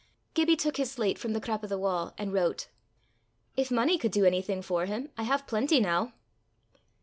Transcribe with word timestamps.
Gibbie 0.33 0.55
took 0.55 0.77
his 0.77 0.91
slate 0.93 1.19
from 1.19 1.33
the 1.33 1.39
crap 1.39 1.63
o' 1.63 1.67
the 1.67 1.77
wa' 1.77 2.09
and 2.17 2.33
wrote. 2.33 2.69
"If 3.55 3.69
money 3.69 3.99
could 3.99 4.11
do 4.11 4.25
anything 4.25 4.63
for 4.63 4.87
him, 4.87 5.11
I 5.15 5.21
have 5.21 5.45
plenty 5.45 5.79
now." 5.79 6.13